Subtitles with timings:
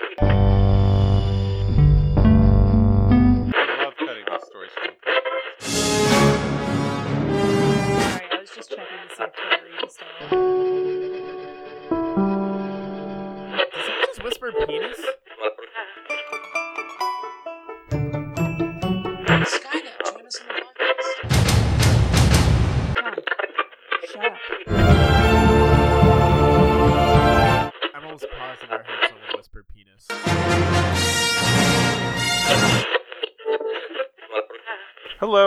[0.00, 0.26] you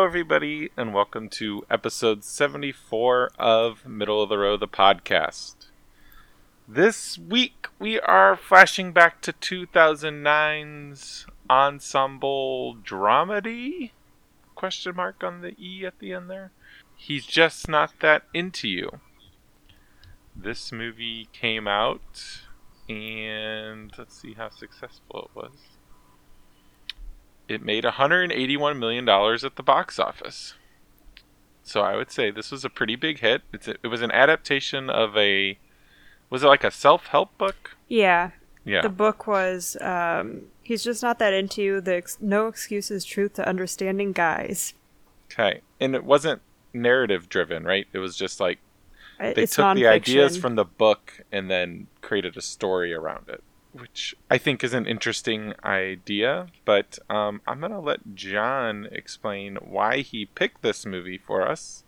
[0.09, 5.67] everybody, and welcome to episode 74 of Middle of the Row, the podcast.
[6.67, 13.91] This week, we are flashing back to 2009's ensemble dramedy?
[14.55, 16.49] Question mark on the E at the end there.
[16.95, 19.01] He's just not that into you.
[20.35, 22.41] This movie came out,
[22.89, 25.68] and let's see how successful it was.
[27.49, 30.53] It made 181 million dollars at the box office.
[31.63, 33.41] So I would say this was a pretty big hit.
[33.51, 35.57] It's a, it was an adaptation of a
[36.29, 37.75] was it like a self-help book?
[37.87, 38.31] Yeah,
[38.63, 38.81] Yeah.
[38.81, 43.33] the book was um, He's Just Not That Into You, the ex- No Excuses Truth
[43.33, 44.75] to Understanding Guys.
[45.31, 45.61] Okay.
[45.79, 46.41] And it wasn't
[46.71, 47.87] narrative driven, right?
[47.93, 48.59] It was just like
[49.19, 53.43] they it's took the ideas from the book and then created a story around it,
[53.71, 56.47] which I think is an interesting idea.
[56.65, 61.83] But um, I'm going to let John explain why he picked this movie for us,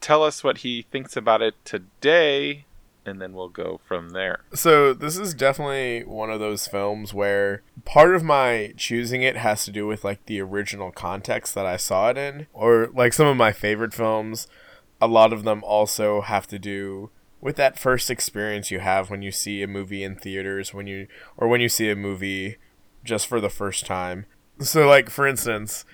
[0.00, 2.64] tell us what he thinks about it today,
[3.04, 4.40] and then we'll go from there.
[4.52, 9.64] So this is definitely one of those films where part of my choosing it has
[9.64, 13.26] to do with like the original context that I saw it in, or like some
[13.26, 14.46] of my favorite films.
[15.00, 19.22] A lot of them also have to do with that first experience you have when
[19.22, 22.56] you see a movie in theaters, when you or when you see a movie
[23.04, 24.26] just for the first time.
[24.60, 25.84] So like for instance,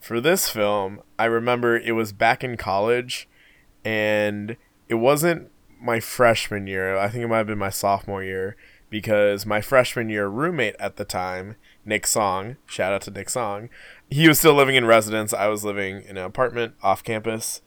[0.00, 3.28] for this film, I remember it was back in college
[3.84, 4.56] and
[4.88, 6.96] it wasn't my freshman year.
[6.96, 8.56] I think it might have been my sophomore year
[8.90, 13.68] because my freshman year roommate at the time, Nick Song, shout out to Nick Song,
[14.08, 15.34] he was still living in residence.
[15.34, 17.60] I was living in an apartment off campus.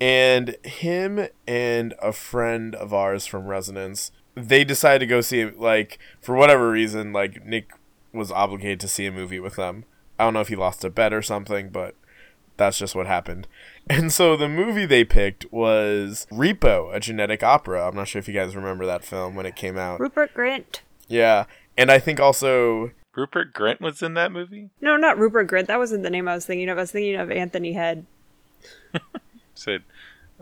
[0.00, 5.98] And him and a friend of ours from residence, they decided to go see like
[6.20, 7.70] for whatever reason, like Nick
[8.12, 9.84] was obligated to see a movie with them.
[10.18, 11.94] I don't know if he lost a bet or something, but
[12.56, 13.46] that's just what happened.
[13.88, 17.86] And so the movie they picked was Repo, a genetic opera.
[17.86, 20.00] I'm not sure if you guys remember that film when it came out.
[20.00, 20.80] Rupert Grint.
[21.06, 21.44] Yeah.
[21.78, 24.70] And I think also Rupert Grint was in that movie?
[24.80, 25.68] No, not Rupert Grint.
[25.68, 26.78] That wasn't the name I was thinking of.
[26.78, 28.06] I was thinking of Anthony Head.
[29.58, 29.82] Said,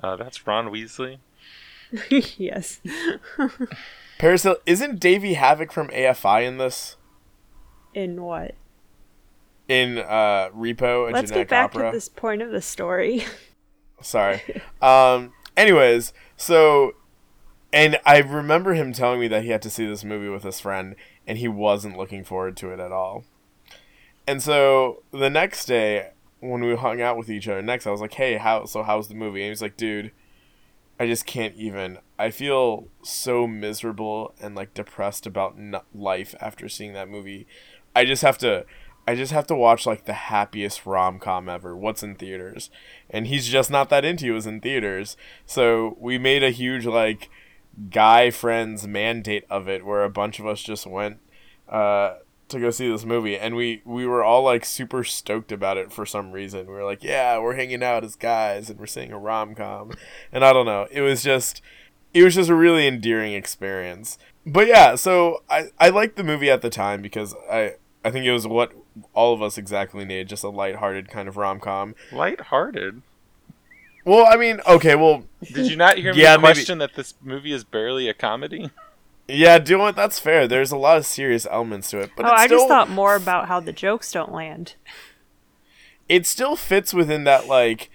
[0.02, 1.19] uh, that's Ron Weasley.
[2.38, 2.80] yes.
[4.19, 6.97] Paris isn't Davey Havok from AFI in this?
[7.94, 8.54] In what?
[9.69, 11.91] In uh Repo, a Let's get back opera.
[11.91, 13.25] to this point of the story.
[14.00, 14.42] Sorry.
[14.82, 16.92] Um anyways, so
[17.72, 20.60] and I remember him telling me that he had to see this movie with his
[20.60, 20.96] friend
[21.26, 23.25] and he wasn't looking forward to it at all.
[24.26, 26.10] And so the next day
[26.50, 29.09] when we hung out with each other next I was like, "Hey, how so how's
[29.09, 30.12] the movie?" And he was like, "Dude,
[30.99, 31.99] I just can't even.
[32.19, 35.56] I feel so miserable and like depressed about
[35.94, 37.47] life after seeing that movie.
[37.97, 38.65] I just have to
[39.06, 41.77] I just have to watch like the happiest rom com ever.
[41.77, 42.71] What's in theaters?
[43.11, 45.16] And he's just not that into you is in theaters.
[45.47, 47.28] So we made a huge like
[47.91, 51.19] guy friends mandate of it where a bunch of us just went
[51.69, 52.15] uh
[52.54, 55.92] to go see this movie and we we were all like super stoked about it
[55.92, 56.66] for some reason.
[56.66, 59.92] We were like, yeah, we're hanging out as guys and we're seeing a rom com.
[60.32, 60.87] And I don't know.
[60.91, 61.60] It was just
[62.12, 64.19] it was just a really endearing experience.
[64.47, 68.25] But yeah, so I I liked the movie at the time because I I think
[68.26, 68.72] it was what
[69.12, 71.94] all of us exactly needed, just a lighthearted kind of rom com.
[72.12, 73.03] Lighthearted.
[74.04, 77.14] Well, I mean, okay, well, Did you not hear me Yeah, maybe- question that this
[77.22, 78.70] movie is barely a comedy?
[79.28, 79.96] Yeah, do it.
[79.96, 80.46] That's fair.
[80.46, 83.16] There's a lot of serious elements to it, but oh, I still, just thought more
[83.16, 84.75] about how the jokes don't land.
[86.08, 87.90] it still fits within that like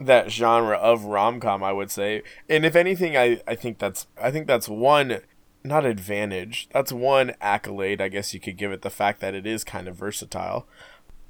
[0.00, 2.22] that genre of rom com, I would say.
[2.48, 5.20] And if anything, I I think that's I think that's one
[5.62, 6.68] not advantage.
[6.72, 8.82] That's one accolade, I guess you could give it.
[8.82, 10.66] The fact that it is kind of versatile.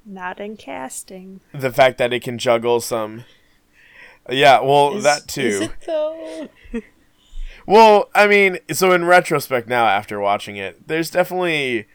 [0.04, 1.40] Not in casting.
[1.52, 3.24] The fact that it can juggle some.
[4.28, 5.68] Yeah, well, Is- that too.
[7.66, 7.72] Is it though?
[7.72, 11.86] Well, I mean, so in retrospect now after watching it, there's definitely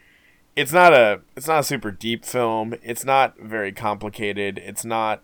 [0.56, 2.74] it's not a it's not a super deep film.
[2.82, 4.58] It's not very complicated.
[4.58, 5.22] It's not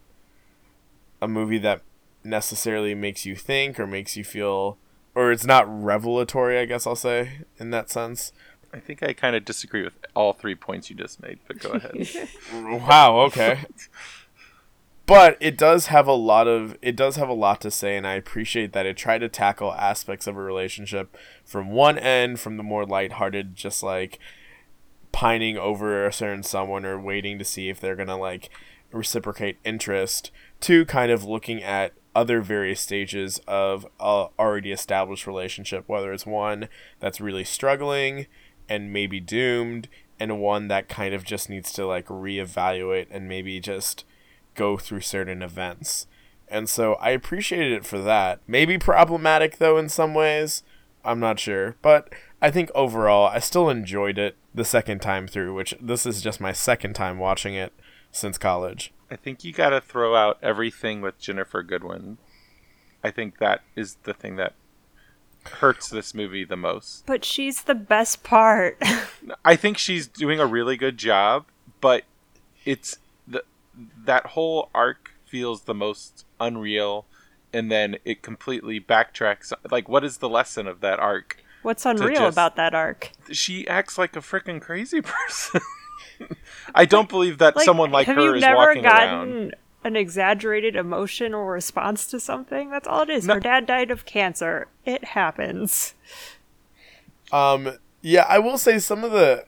[1.20, 1.82] a movie that
[2.24, 4.78] necessarily makes you think or makes you feel
[5.14, 8.32] or it's not revelatory, I guess I'll say in that sense.
[8.72, 11.70] I think I kind of disagree with all three points you just made, but go
[11.70, 12.08] ahead.
[12.52, 13.60] Wow, okay.
[15.06, 18.06] But it does have a lot of it does have a lot to say and
[18.06, 22.56] I appreciate that it tried to tackle aspects of a relationship from one end from
[22.56, 24.18] the more lighthearted just like
[25.12, 28.50] pining over a certain someone or waiting to see if they're going to like
[28.92, 30.30] reciprocate interest
[30.60, 36.26] to kind of looking at other various stages of a already established relationship whether it's
[36.26, 36.68] one
[36.98, 38.26] that's really struggling
[38.68, 39.88] and maybe doomed
[40.18, 44.04] and one that kind of just needs to like reevaluate and maybe just
[44.56, 46.06] go through certain events.
[46.48, 48.40] And so I appreciated it for that.
[48.46, 50.62] Maybe problematic though in some ways.
[51.04, 52.12] I'm not sure, but
[52.42, 56.40] I think overall I still enjoyed it the second time through, which this is just
[56.40, 57.72] my second time watching it
[58.10, 58.92] since college.
[59.10, 62.18] I think you got to throw out everything with Ginnifer Goodwin.
[63.04, 64.54] I think that is the thing that
[65.44, 67.06] hurts this movie the most.
[67.06, 68.82] But she's the best part.
[69.44, 71.46] I think she's doing a really good job,
[71.80, 72.02] but
[72.64, 73.05] it's the
[74.04, 77.04] that whole arc feels the most unreal
[77.52, 79.52] and then it completely backtracks.
[79.70, 81.42] Like what is the lesson of that arc?
[81.62, 83.10] What's unreal just- about that arc?
[83.32, 85.60] She acts like a freaking crazy person.
[86.74, 89.54] I don't believe that Like, someone like have her you is never walking gotten around.
[89.84, 92.70] an exaggerated emotional response to something?
[92.70, 93.26] That's all it is.
[93.26, 93.34] No.
[93.34, 94.68] Her dad died of cancer.
[94.84, 95.94] It happens.
[97.32, 99.44] Um yeah, I will say some of the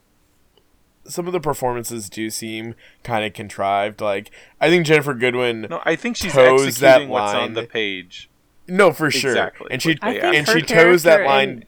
[1.08, 4.00] some of the performances do seem kind of contrived.
[4.00, 7.64] Like I think Ginnifer Goodwin No, I think she's toes executing that what's on the
[7.64, 8.30] page.
[8.66, 9.30] No, for sure.
[9.30, 9.68] Exactly.
[9.70, 11.64] And she I I think and she toes that line.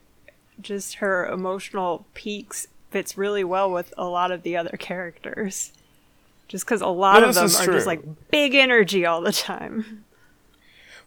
[0.61, 5.73] Just her emotional peaks fits really well with a lot of the other characters.
[6.49, 9.33] Just because a lot No, of them is are just like big energy all the
[9.33, 10.05] time.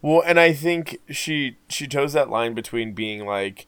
[0.02, 3.68] Well, and I think she she toes that line between being like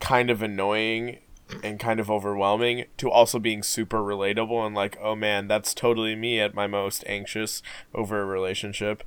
[0.00, 1.18] kind of annoying
[1.62, 6.14] and kind of overwhelming to also being super relatable and like, oh man, that's totally
[6.14, 7.62] me at my most anxious
[7.94, 9.02] over a relationship.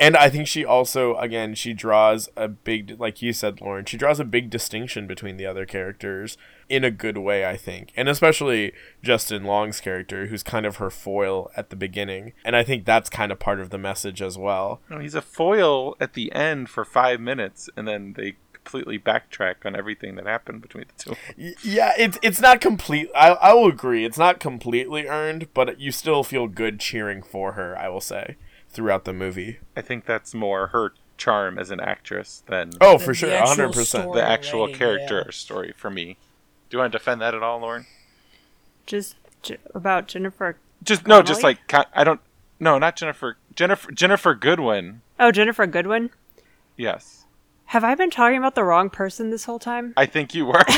[0.00, 3.98] And I think she also, again, she draws a big, like you said, Lauren, she
[3.98, 6.38] draws a big distinction between the other characters
[6.70, 7.92] in a good way, I think.
[7.94, 8.72] And especially
[9.02, 12.32] Justin Long's character, who's kind of her foil at the beginning.
[12.46, 14.80] And I think that's kind of part of the message as well.
[14.88, 19.56] No, he's a foil at the end for five minutes, and then they completely backtrack
[19.64, 21.54] on everything that happened between the two.
[21.62, 23.10] Yeah, it's it's not complete.
[23.14, 24.04] I I will agree.
[24.04, 27.76] It's not completely earned, but you still feel good cheering for her.
[27.78, 28.36] I will say
[28.68, 29.58] throughout the movie.
[29.76, 34.12] I think that's more her charm as an actress than Oh, for sure, hundred percent.
[34.14, 35.28] the actual writing, character yeah.
[35.28, 36.16] or story for me.
[36.68, 37.86] Do you want to defend that at all, Lauren?
[38.86, 40.56] Just j- about Jennifer.
[40.82, 41.58] Just no, just like
[41.94, 42.20] I don't.
[42.58, 43.36] No, not Jennifer.
[43.54, 45.02] Jennifer Ginnifer Goodwin.
[45.18, 46.10] Oh, Ginnifer Goodwin.
[46.76, 47.19] Yes,
[47.70, 49.94] Have I been talking about the wrong person this whole time?
[49.96, 50.64] I think you were.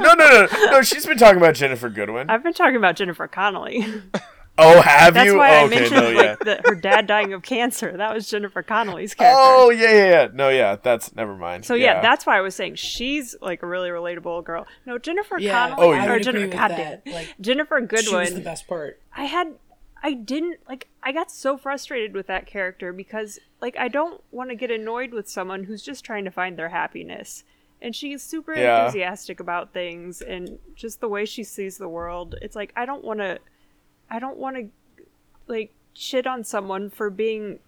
[0.00, 0.82] No, no, no, no.
[0.82, 2.30] She's been talking about Ginnifer Goodwin.
[2.30, 3.84] I've been talking about Jennifer Connelly.
[4.58, 5.38] oh, have That's you?
[5.38, 6.20] why I okay, mentioned no, yeah.
[6.20, 7.96] like the, her dad dying of cancer.
[7.96, 9.40] That was Jennifer Connelly's oh, character.
[9.40, 10.28] Oh, yeah, yeah, yeah.
[10.32, 10.76] No, yeah.
[10.80, 11.64] That's never mind.
[11.64, 12.00] So yeah.
[12.00, 14.66] that's why I was saying she's like a really relatable girl.
[14.86, 16.04] No, Jennifer Yeah, Connelly Oh, or yeah.
[16.04, 19.00] I would Jennifer, agree God Like, Jennifer she was the best part.
[19.16, 19.54] I had
[20.04, 24.50] I didn't like I got so frustrated with that character because like I don't want
[24.50, 27.44] to get annoyed with someone who's just trying to find their happiness.
[27.82, 28.80] And she's super Yeah.
[28.80, 32.36] enthusiastic about things and just the way she sees the world.
[32.40, 33.38] It's like I don't want to
[34.10, 35.04] I don't want to
[35.46, 37.58] like shit on someone for being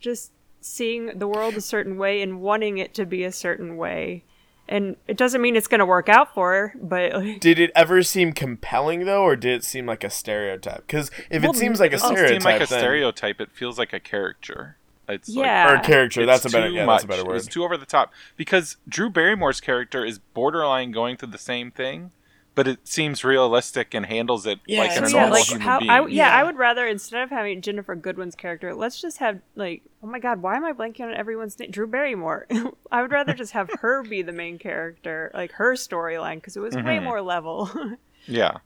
[0.00, 4.24] just seeing the world a certain way and wanting it to be a certain way.
[4.68, 8.02] And it doesn't mean it's going to work out for her, but Did it ever
[8.02, 10.86] seem compelling though, or did it seem like a stereotype?
[10.86, 13.40] Because if Well, it seems like a stereotype, seem like a then- stereotype.
[13.40, 14.76] It feels like a character.
[15.06, 15.70] It's Yeah.
[15.70, 16.20] or a character.
[16.22, 16.68] Like, That's a better.
[16.68, 17.36] too Yeah, that's a better word.
[17.36, 21.70] It's too over the top because Drew Barrymore's character is borderline going through the same
[21.70, 22.10] thing,
[22.54, 25.44] but it seems realistic and handles it Yeah, like it's a So, yeah, normal like
[25.46, 25.90] human how being.
[25.90, 29.82] I, yeah, I would rather instead of having Ginnifer Goodwin's character, let's just have like
[30.02, 31.70] oh my god, why am I blanking on everyone's name?
[31.70, 32.46] Drew Barrymore.
[32.92, 36.60] I would rather just have her be the main character, like her storyline, because it
[36.60, 37.04] was way Mhm.
[37.04, 37.70] more level.
[38.26, 38.58] yeah.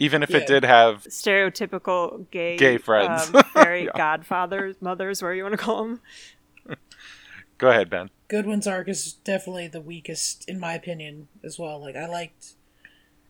[0.00, 0.38] Even if Yeah.
[0.38, 3.32] it did have Stereotypical gay Gay friends.
[3.34, 3.92] um, fairy Yeah.
[3.96, 6.00] godfathers, mothers, where you want to call them.
[7.58, 8.10] Go ahead, Ben.
[8.28, 11.80] Goodwin's arc is definitely the weakest, in my opinion, as well.
[11.80, 12.54] Like, I liked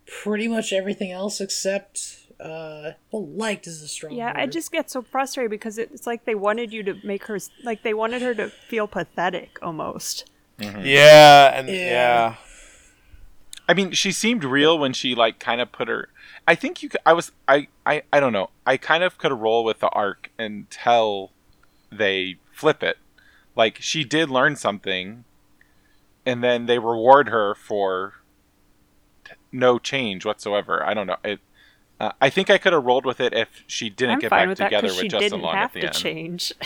[0.05, 4.89] pretty much everything else except, uh, well, liked is a strong Yeah, I just get
[4.89, 8.33] so frustrated because it's like they wanted you to make her like they wanted her
[8.35, 10.29] to feel pathetic almost.
[10.59, 11.75] Yeah, and Yeah.
[11.75, 12.35] yeah.
[13.67, 16.09] I mean, she seemed real when she like kind of put her.
[16.47, 16.89] I think you.
[16.89, 17.31] Could, I was.
[17.47, 17.67] I.
[17.85, 18.03] I.
[18.13, 18.51] I don't know.
[18.65, 21.31] I kind of could roll with the arc until
[21.91, 22.97] they flip it.
[23.55, 25.23] Like she did learn something,
[26.25, 28.13] and then they reward her for
[29.55, 30.85] no change whatsoever.
[30.85, 31.17] I don't know.
[31.23, 31.39] It.
[31.99, 34.47] Uh, I think I could have rolled with it if she didn't I'm get back
[34.49, 35.95] with together because with she Justin didn't Long have at the to end.
[35.95, 36.53] change.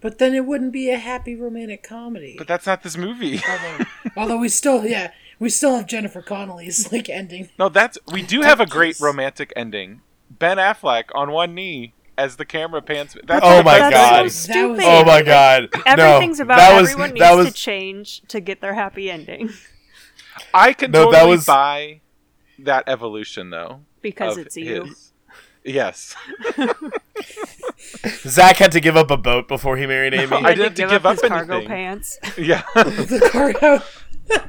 [0.00, 2.34] But then it wouldn't be a happy romantic comedy.
[2.36, 3.40] But that's not this movie.
[3.48, 3.84] although,
[4.18, 7.48] although we still, yeah, we still have Jennifer Connelly's like ending.
[7.58, 10.02] no, that's we do have a great romantic ending.
[10.28, 13.16] Ben Affleck on one knee as the camera pans.
[13.24, 14.14] That's Oh my That's God.
[14.16, 14.30] ending.
[14.30, 15.68] so That was- Oh my god.
[15.86, 19.10] Everything's no, about that was, everyone needs that was to change to get their happy
[19.10, 19.48] ending
[20.52, 22.00] I can No, that totally was- buy
[22.58, 23.80] that evolution though.
[24.02, 24.84] because it's you.
[24.84, 25.10] his.
[25.66, 26.14] Yes,
[28.26, 30.32] Zach had to give up a boat before he married Amy.
[30.32, 32.18] I didn't give give up up his cargo pants.
[32.38, 32.62] yeah.
[32.74, 33.80] The cargo.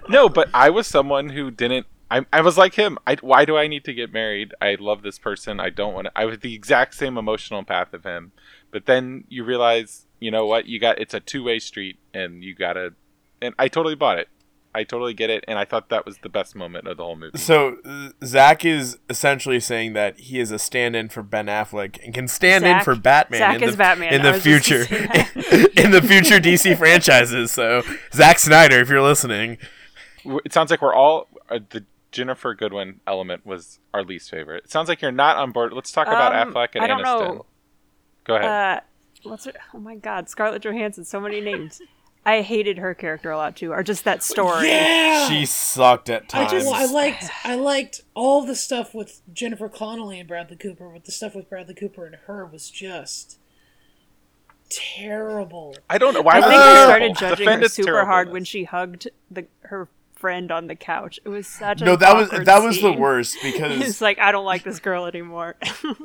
[0.10, 1.88] no, but I was someone who didn't.
[2.12, 2.98] I, I was like him.
[3.08, 4.54] I, why do I need to get married?
[4.62, 5.60] I love this person.
[5.60, 6.12] I don't want to.
[6.16, 8.32] I was the exact same emotional path of him.
[8.72, 10.66] But then you realize, you know what?
[10.68, 12.94] You got it's a two way street, and you gotta.
[13.42, 14.28] And I totally bought it.
[14.76, 17.16] I totally get it, and I thought that was the best moment of the whole
[17.16, 17.38] movie.
[17.38, 22.14] So uh, Zach is essentially saying that he is a stand-in for Ben Affleck and
[22.14, 24.14] can stand in for Batman Zach in is the, Batman.
[24.14, 27.52] in the future gonna in the future DC franchises.
[27.52, 27.82] So
[28.14, 29.58] Zack Snyder, if you're listening,
[30.44, 34.66] It sounds like we're all uh, the Ginnifer Goodwin element was our least favorite.
[34.66, 35.74] It sounds like you're not on board.
[35.74, 37.04] Let's talk about Um, Affleck and I don't Aniston.
[37.36, 37.46] know.
[38.26, 38.50] Go ahead.
[38.50, 38.80] Uh,
[39.30, 39.54] what's her?
[39.74, 41.06] Oh my God, Scarlett Johansson.
[41.06, 41.82] So many names.
[42.26, 44.68] I hated her character a lot too, or just that story.
[44.68, 45.28] Yeah.
[45.30, 46.52] she sucked at times.
[46.54, 46.64] I times.
[46.64, 51.06] just I liked I liked all the stuff with Jennifer Connelly and Bradley Cooper, but
[51.06, 53.38] the stuff with Bradley Cooper and her was just
[54.70, 55.76] terrible.
[55.90, 56.40] I don't know why.
[56.40, 59.46] I think it I started judging Defend her its super hard when she hugged the
[59.62, 59.88] her
[60.26, 61.20] friend on the couch.
[61.24, 64.32] It was such a no, that was that was the worst because It's like I
[64.32, 65.56] don't like this girl anymore.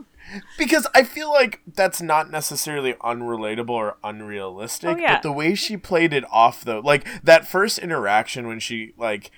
[0.58, 4.90] because I feel like that's not necessarily unrelatable or unrealistic.
[4.90, 5.14] Oh, yeah.
[5.14, 9.30] But the way she played it off though, like that first interaction when she like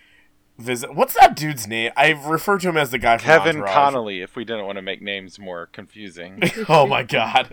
[0.58, 1.92] visit what's that dude's name?
[1.96, 3.74] I refer to him as the guy from Kevin Entourage.
[3.74, 6.42] Connolly, if we didn't want to make names more confusing.
[6.68, 7.52] oh my god.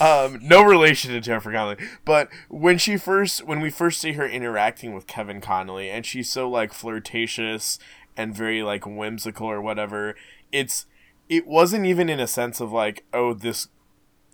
[0.00, 1.76] Um, no relation to Jennifer Connelly.
[2.04, 6.30] But when she first when we first see her interacting with Kevin Connolly and she's
[6.30, 7.78] so like flirtatious
[8.16, 10.14] and very like whimsical or whatever,
[10.52, 10.86] it's
[11.28, 13.68] it wasn't even in a sense of like, oh, this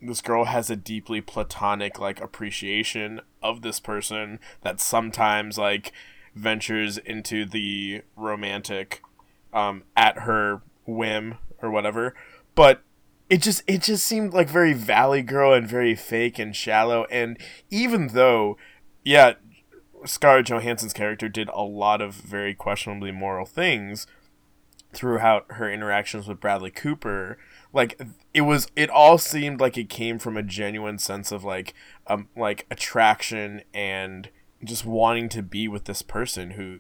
[0.03, 5.93] this girl has a deeply platonic like appreciation of this person that sometimes like
[6.35, 9.03] ventures into the romantic
[9.53, 12.15] um at her whim or whatever.
[12.55, 12.83] But
[13.29, 17.05] it just it just seemed like very valley girl and very fake and shallow.
[17.11, 17.39] And
[17.71, 18.57] even though
[19.05, 19.35] yeah
[20.05, 24.07] Scarlett Johansson's character did a lot of very questionably moral things
[24.93, 27.39] throughout her interactions with Bradley Cooper
[27.73, 28.01] like
[28.35, 31.75] it was it all seemed like it came from a genuine sense of like
[32.07, 34.31] um like attraction and
[34.65, 36.79] just wanting to be with this person who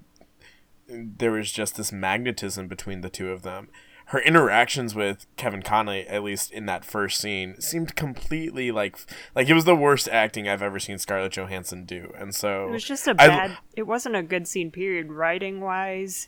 [0.88, 3.68] there was just this magnetism between the two of them
[4.06, 8.98] her interactions with Kevin Connolly, at least in that first scene, seemed completely like
[9.36, 12.72] like it was the worst acting I've ever seen Scarlett Johansson do, and so It
[12.72, 13.58] was just a I- bad.
[13.76, 14.72] it wasn't a good scene.
[14.72, 15.12] Period.
[15.12, 16.26] Writing wise,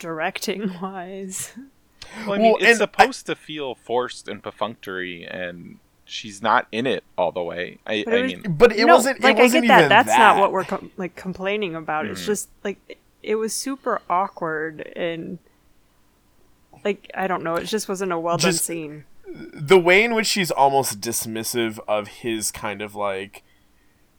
[0.00, 1.52] directing wise.
[2.26, 5.78] Well, I mean, Well, it's and I- supposed to feel forced and perfunctory, and
[6.10, 7.78] she's not in it all the way.
[7.86, 9.20] I, But it I was- mean, but it no, wasn't.
[9.22, 9.88] like it wasn't I get that.
[9.88, 10.18] That's that.
[10.18, 12.04] not what we're com- like complaining about.
[12.04, 12.12] Mm-hmm.
[12.12, 15.38] It's just like it, it was super awkward and
[16.84, 17.56] like I don't know.
[17.56, 19.04] It just wasn't a well done scene.
[19.26, 23.42] the way in which she's almost dismissive of his kind of like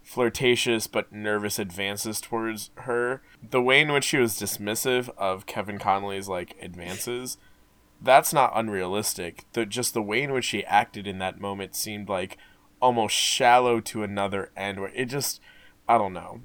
[0.03, 5.77] flirtatious but nervous advances towards her the way in which she was dismissive of kevin
[5.77, 7.37] connolly's like advances
[8.01, 9.45] that's not unrealistic.
[9.53, 12.37] The just the way in which she acted in that moment seemed like
[12.81, 15.39] almost shallow to another end where it just
[15.87, 16.41] i don't know.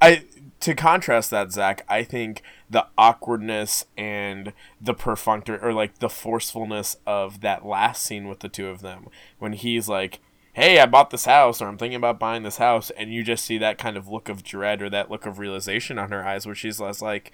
[0.00, 0.24] I
[0.60, 6.96] to contrast that, Zach, I think the awkwardness and the perfunctory or like the forcefulness
[7.06, 9.08] of that last scene with the two of them
[9.38, 10.20] when he's like,
[10.54, 13.44] Hey, I bought this house or I'm thinking about buying this house and you just
[13.44, 16.46] see that kind of look of dread or that look of realization on her eyes
[16.46, 17.30] where she's less like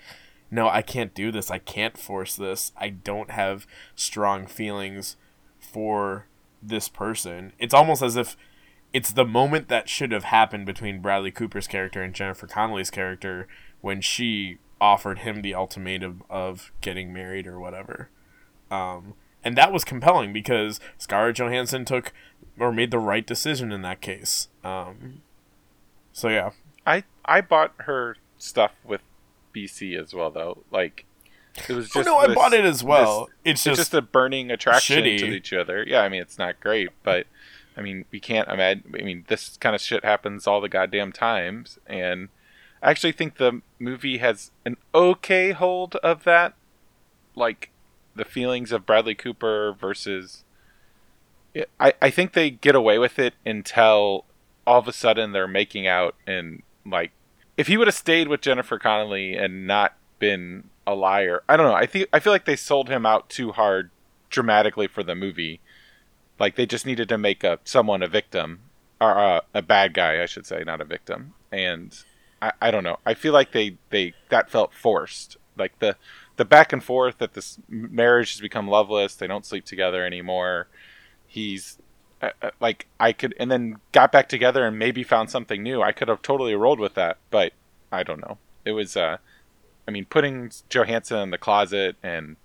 [0.52, 1.50] no, I can't do this.
[1.50, 2.72] I can't force this.
[2.76, 3.66] I don't have
[3.96, 5.16] strong feelings
[5.58, 6.26] for
[6.62, 7.54] this person.
[7.58, 8.36] It's almost as if
[8.92, 13.48] it's the moment that should have happened between Bradley Cooper's character and Jennifer Connelly's character
[13.80, 18.10] when she offered him the ultimatum of getting married or whatever.
[18.70, 22.12] Um, and that was compelling because Scarlett Johansson took
[22.58, 24.48] or made the right decision in that case.
[24.62, 25.22] Um,
[26.12, 26.50] so yeah,
[26.86, 29.00] I I bought her stuff with
[29.54, 30.64] BC as well, though.
[30.70, 31.06] Like,
[31.68, 32.06] it was oh just.
[32.06, 33.26] no, I bought it as well.
[33.26, 35.18] this- it's it's just, just a burning attraction shitty.
[35.18, 35.84] to each other.
[35.86, 37.26] Yeah, I mean, it's not great, but
[37.76, 38.94] I mean, we can't imagine.
[38.98, 42.28] I mean, this kind of shit happens all the goddamn times, and
[42.82, 46.54] I actually think the movie has an okay hold of that
[47.34, 47.70] like
[48.14, 50.44] the feelings of Bradley Cooper versus.
[51.78, 54.24] I I think they get away with it until
[54.66, 57.10] all of a sudden they're making out and like
[57.62, 61.68] if he would have stayed with Jennifer Connelly and not been a liar, I don't
[61.68, 61.76] know.
[61.76, 63.90] I think I feel like they sold him out too hard
[64.30, 65.60] dramatically for the movie.
[66.40, 68.62] Like they just needed to make a someone a victim
[69.00, 71.34] or uh, a bad guy, I should say, not a victim.
[71.52, 71.96] And
[72.42, 72.98] I, I don't know.
[73.06, 75.36] I feel like they they that felt forced.
[75.56, 75.94] Like the
[76.38, 79.14] the back and forth that this marriage has become loveless.
[79.14, 80.66] They don't sleep together anymore.
[81.28, 81.78] He's
[82.60, 85.82] like I could, and then got back together and maybe found something new.
[85.82, 87.52] I could have totally rolled with that, but
[87.90, 88.38] I don't know.
[88.64, 89.16] It was, uh,
[89.86, 92.36] I mean, putting Johansson in the closet and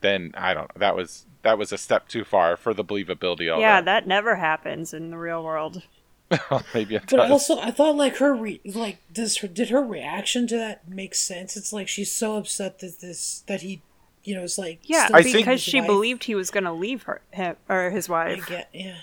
[0.00, 0.78] then I don't know.
[0.80, 3.84] That was that was a step too far for the believability of yeah, it.
[3.86, 5.82] that never happens in the real world.
[6.74, 7.30] maybe it But does.
[7.30, 11.14] also, I thought like her re- like does her did her reaction to that make
[11.14, 11.56] sense?
[11.56, 13.82] It's like she's so upset that this that he,
[14.24, 15.86] you know, it's like Yeah, still I being think- because she wife.
[15.88, 18.96] believed he was going to leave her him, or his I wife get yeah.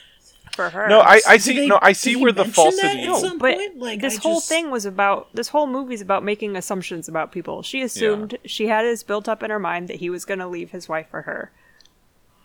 [0.60, 0.88] For her.
[0.90, 1.56] no, I, I see.
[1.56, 3.04] they- no, I see where the mention that falsity.
[3.04, 3.80] at some but point?
[3.80, 7.32] Like, this I whole just- thing was about this whole movie's about making assumptions about
[7.32, 7.64] people.
[7.64, 10.48] She assumed she had this built up in her mind that he was going to
[10.48, 11.52] leave his wife for her,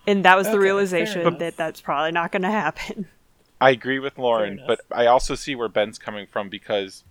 [0.07, 1.39] and that was Okay, the realization enough.
[1.41, 3.09] that that's probably not going to happen.
[3.61, 7.03] I agree with Lauren, but I also see where Ben's coming from because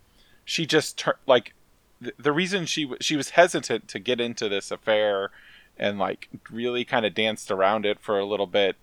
[0.46, 1.54] she just turned like
[2.00, 5.32] the, the reason she w- she was hesitant to get into this affair
[5.80, 8.76] and like really kind of danced around it for a little bit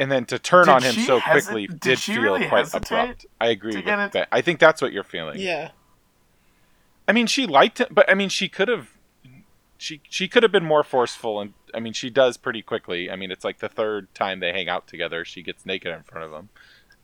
[0.00, 2.72] and then to turn Did on him so hesi- quickly did did, feel really quite
[2.74, 3.26] abrupt.
[3.40, 5.38] I agree with get it- I think that's what you're feeling.
[5.40, 5.70] Yeah,
[7.06, 8.90] I mean, she liked him, but I mean, she could have,
[9.78, 13.10] she she could have been more forceful, and I mean, she does pretty quickly.
[13.10, 16.02] I mean, it's like the third time they hang out together, she gets naked in
[16.02, 16.48] front of him.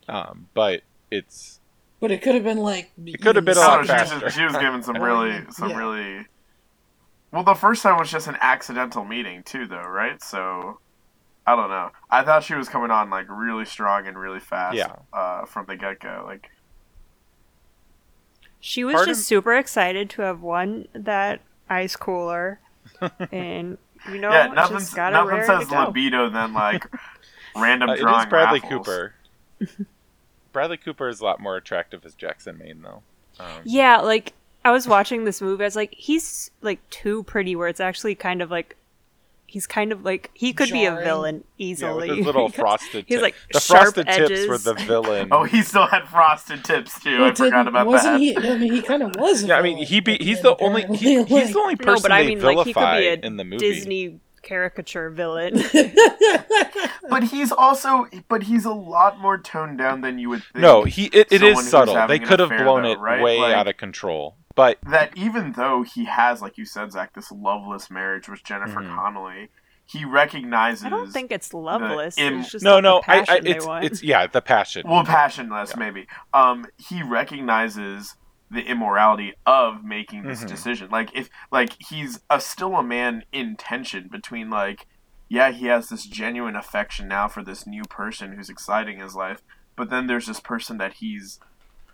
[0.07, 0.81] Um, but
[1.11, 1.59] it's
[1.99, 4.29] but it could have been like It could have been a lot don't she, faster.
[4.29, 5.77] she was given some really, some yeah.
[5.77, 6.25] really.
[7.31, 10.19] Well, the first time was just an accidental meeting too, though, right?
[10.23, 10.79] So,
[11.51, 11.89] I don't know.
[12.11, 14.75] I thought she was coming on like really strong and really fast.
[14.77, 14.95] Yeah.
[15.11, 16.49] Uh, from the get go, like
[18.59, 22.59] She was just of- super excited to have won that ice cooler,
[23.31, 23.77] and
[24.11, 26.85] you know, yeah, nothing, just got nothing says to libido than like
[27.55, 28.85] random uh, it drawing is Bradley raffles.
[28.85, 29.13] Cooper.
[30.53, 33.01] Bradley Cooper is a lot more attractive as Jackson Maine, though.
[33.39, 34.33] Um, Yeah, like
[34.65, 37.55] I was watching this movie, I was like, he's like too pretty.
[37.55, 38.75] Where it's actually kind of like
[39.49, 41.03] he's kind of like he could be a Jarring.
[41.05, 42.07] villain yeah, easily.
[42.09, 43.05] with his little because frosted.
[43.07, 45.29] He's like the sharp frosted tips were the villain.
[45.31, 47.23] Oh, he still had frosted tips too.
[47.25, 48.19] I forgot didn't- about wasn't that.
[48.19, 48.37] he?
[48.37, 49.43] I mean, he kind of was.
[49.43, 50.97] yeah, I mean, he be, he's the only apparently.
[50.97, 53.13] he, he's the only person no, but I they mean, like he could be a
[53.15, 53.57] in the movie.
[53.57, 55.61] Disney caricature villain.
[57.09, 60.57] But he's also, but he's a lot more toned down than you would think.
[60.61, 62.07] No, he it, it someone is who's subtle.
[62.07, 63.21] They could have blown though, it right?
[63.23, 64.35] way Like- out of control.
[64.55, 68.81] But that even though he has, like you said, Zach, this loveless marriage with Jennifer
[68.81, 68.93] Mhm.
[68.95, 69.49] Connelly,
[69.85, 70.85] he recognizes.
[70.85, 72.17] I don't think it's loveless.
[72.17, 73.85] im- it's just no, not no, the I, I passion they it's want.
[73.85, 74.83] it's yeah, the passion.
[74.87, 76.07] well, passionless maybe.
[76.33, 78.15] Um, he recognizes
[78.51, 80.47] the immorality of making this Mhm.
[80.47, 80.89] decision.
[80.89, 84.87] Like if, like he's a, still a man in tension between like,
[85.27, 89.41] yeah, he has this genuine affection now for this new person who's exciting his life,
[89.75, 91.39] but then there's this person that he's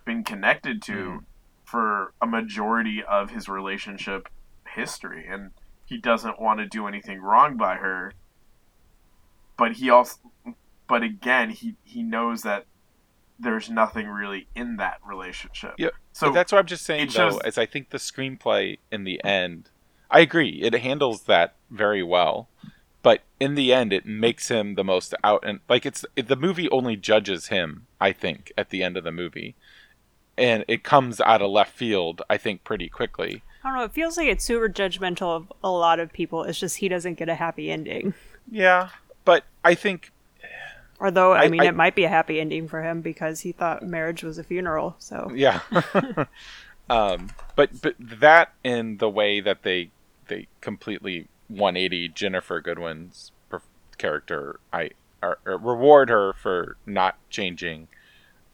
[0.05, 1.23] been connected to Mhm.
[1.65, 4.29] For a majority of his relationship
[4.67, 5.51] history and
[5.85, 8.13] he doesn't want to do anything wrong by her
[9.57, 10.17] but he also
[10.87, 12.65] but again he he knows that
[13.39, 17.31] there's nothing really in that relationship Yeah, so But that's what I'm just saying though,
[17.31, 19.69] shows- is I think the screenplay in the end
[20.09, 22.47] I agree, it handles that very well.
[23.01, 26.35] But in the end it makes him the most out and like it's it, the
[26.35, 29.55] movie only judges him, I think, at the end of the movie.
[30.37, 33.41] And it comes out of left field, I think, pretty quickly.
[33.63, 33.83] I don't know.
[33.85, 36.43] It feels like it's super judgmental of a lot of people.
[36.43, 38.13] It's just he doesn't get a happy ending.
[38.51, 38.89] Yeah.
[39.23, 40.11] But I think
[41.01, 43.51] Although, I, I- mean, I- it might be a happy ending for him because he
[43.51, 44.95] thought marriage was a funeral.
[44.99, 45.61] So Yeah.
[46.89, 49.89] um, but but that and the way that they
[50.27, 53.61] they completely 180 Ginnifer Goodwin's per-
[53.97, 54.91] character, I
[55.23, 57.87] or, or reward her for not changing.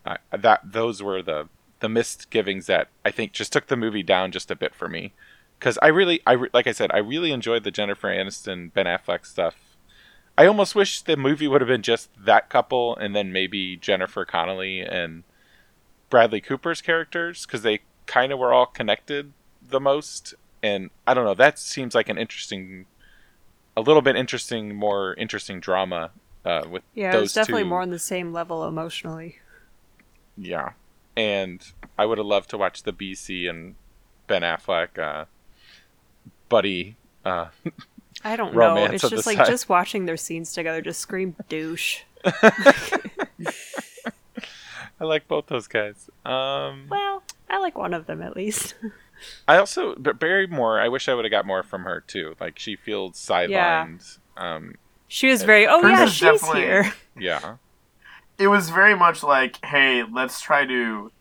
[0.05, 1.47] Uh, that those were the
[1.81, 5.13] the misgivings that I think just took the movie down just a bit for me.
[5.59, 8.85] Because I really, I re- like I said, I really enjoyed the Jennifer Aniston Ben
[8.85, 9.55] Affleck stuff.
[10.37, 14.25] I almost wish the movie would have been just that couple, and then maybe Jennifer
[14.25, 15.23] Connelly and
[16.09, 20.33] Bradley Cooper's characters because they kind of were all connected the most.
[20.63, 22.85] And I don't know, that seems like an interesting,
[23.75, 26.11] a little bit interesting, more interesting drama
[26.45, 27.69] uh, with yeah, it those was definitely two.
[27.69, 29.39] more on the same level emotionally.
[30.37, 30.71] Yeah,
[31.15, 31.63] and
[31.97, 33.76] I would have loved to watch the BC and
[34.28, 35.26] Ben Affleck uh,
[36.50, 36.95] buddy
[37.26, 37.47] uh,
[38.24, 38.76] I don't know.
[38.86, 39.47] It's just like side.
[39.47, 42.02] just watching their scenes together just scream douche.
[45.00, 46.10] I like both those guys.
[46.26, 48.76] Um, Well, I like one of them at least.
[49.47, 50.80] I also, but Barrymore.
[50.80, 52.36] I wish I would have got more from her too.
[52.39, 54.19] Like she feels sidelined.
[54.38, 54.76] Um,
[55.08, 56.93] She was very, oh yeah, she's here.
[57.19, 57.56] yeah.
[58.41, 61.12] It was very much like, hey, let's try to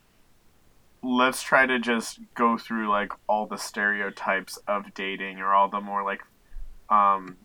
[1.03, 5.81] let's try to just go through like all the stereotypes of dating or all the
[5.81, 6.21] more like
[6.91, 7.37] um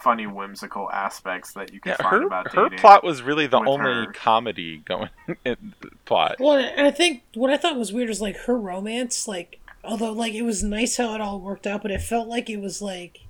[0.00, 3.56] funny whimsical aspects that you can Yeah, find her about her plot was really the
[3.58, 4.06] only her.
[4.12, 5.08] comedy going
[5.44, 5.74] in
[6.04, 6.36] plot.
[6.38, 10.12] Well, and I think what I thought was weird was like her romance, like although
[10.12, 12.82] like it was nice how it all worked out, but it felt like it was
[12.82, 13.20] like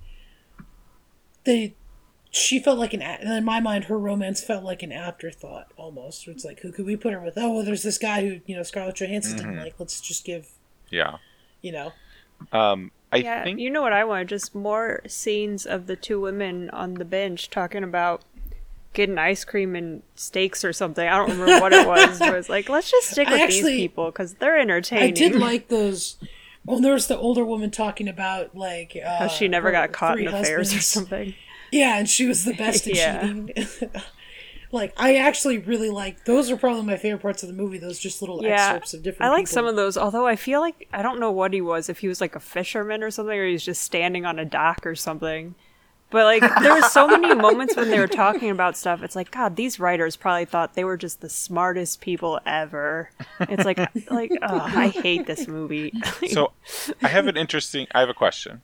[1.45, 1.73] they
[2.35, 6.27] she felt like an a- in my mind her romance felt like an afterthought almost.
[6.27, 7.37] It's like who could we put her with?
[7.37, 9.63] Oh, well, there's this guy who you know Scarlett Johansson didn't Mhm.
[9.63, 9.75] like.
[9.79, 10.49] Let's just give
[10.89, 11.17] Yeah.
[11.61, 11.93] you know.
[12.51, 14.29] Um, I yeah, think you know what I want?
[14.29, 18.21] Just more scenes of the two women on the bench talking about
[18.93, 21.07] getting ice cream and steaks or something.
[21.07, 22.19] I don't remember what it was.
[22.19, 25.07] but it was like, let's just stick with actually- these people because they're entertaining.
[25.07, 26.17] I did like those.
[26.65, 30.19] Well, there was the older woman talking about like uh, how she never got caught
[30.19, 31.33] in three affairs or something.
[31.71, 33.21] Yeah, and she was the best at Yeah.
[33.21, 33.49] cheating.
[34.71, 37.77] like I actually really like those are probably my favorite parts of the movie.
[37.77, 39.29] Those just little Yeah, excerpts of different.
[39.29, 39.53] I like people.
[39.53, 41.89] some of those, although I feel like I don't know what he was.
[41.89, 44.85] If he was like a fisherman or something, or he's just standing on a dock
[44.85, 45.55] or something.
[46.11, 49.01] But like, there were so many moments when they were talking about stuff.
[49.01, 53.09] It's like, God, these writers probably thought they were just the smartest people ever.
[53.39, 53.79] It's like,
[54.11, 55.91] like, oh, I hate this movie.
[56.29, 56.51] so.
[57.01, 57.87] I have an interesting.
[57.93, 58.61] I have a question.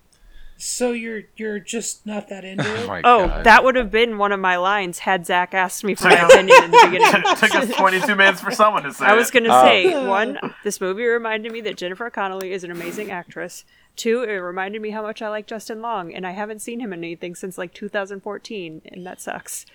[0.63, 2.87] So you're you're just not that into Oh it.
[2.87, 6.07] my oh, that would have been one of my lines had Zach asked me for
[6.09, 7.21] my opinion in the beginning.
[7.37, 9.63] Took us 22 minutes for someone to say I was going to Oh.
[9.65, 13.65] say, um, one, this movie reminded me that Jennifer Connelly is an amazing actress.
[13.95, 16.93] Two, it reminded me how much I like Justin Long, and I haven't seen him
[16.93, 19.65] in anything since like 2014, and that sucks.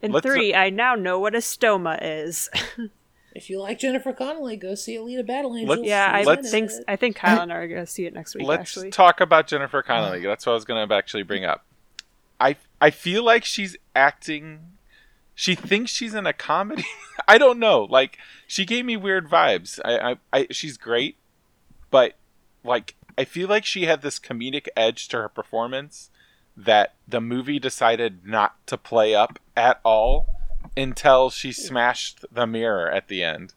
[0.00, 2.48] And Let's- uh, three, I now know what a stoma is.
[3.36, 5.76] If you like Jennifer Connelly, go see Alita Battle Angel.
[5.76, 6.84] Let's- yeah, I let's- think it.
[6.88, 8.46] I think Kyle and I are going to see it next week.
[8.46, 10.20] Let's actually, talk about Jennifer Connelly.
[10.20, 10.28] Uh-huh.
[10.28, 11.64] That's what I was going to actually bring up.
[12.40, 14.60] I I feel like she's acting.
[15.34, 16.86] She thinks she's in a comedy.
[17.28, 17.82] I don't know.
[17.84, 19.78] Like she gave me weird vibes.
[19.84, 21.16] I, I, I she's great,
[21.90, 22.14] but
[22.64, 26.10] like I feel like she had this comedic edge to her performance
[26.56, 30.35] that the movie decided not to play up at all
[30.76, 33.54] until she smashed the mirror at the end.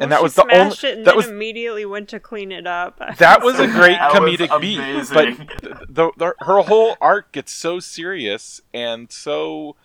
[0.00, 2.20] and that Well, was she the only it and that then was immediately went to
[2.20, 3.00] clean it up.
[3.18, 4.78] that was a great That was comedic beat,
[5.12, 9.76] but the, the, her whole arc gets so serious and so